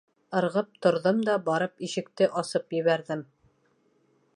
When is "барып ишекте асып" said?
1.51-2.77